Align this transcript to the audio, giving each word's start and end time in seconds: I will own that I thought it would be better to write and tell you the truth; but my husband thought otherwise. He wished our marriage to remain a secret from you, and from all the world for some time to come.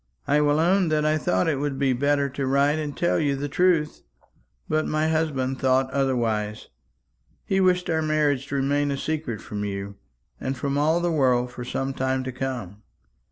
I 0.27 0.41
will 0.41 0.59
own 0.59 0.87
that 0.89 1.05
I 1.05 1.19
thought 1.19 1.47
it 1.47 1.57
would 1.59 1.77
be 1.77 1.93
better 1.93 2.27
to 2.27 2.47
write 2.47 2.79
and 2.79 2.97
tell 2.97 3.19
you 3.19 3.35
the 3.35 3.47
truth; 3.47 4.01
but 4.67 4.87
my 4.87 5.09
husband 5.09 5.59
thought 5.59 5.91
otherwise. 5.91 6.69
He 7.45 7.59
wished 7.61 7.87
our 7.87 8.01
marriage 8.01 8.47
to 8.47 8.55
remain 8.55 8.89
a 8.89 8.97
secret 8.97 9.41
from 9.41 9.63
you, 9.63 9.97
and 10.39 10.57
from 10.57 10.75
all 10.75 11.01
the 11.01 11.11
world 11.11 11.51
for 11.51 11.63
some 11.63 11.93
time 11.93 12.23
to 12.23 12.31
come. 12.31 12.81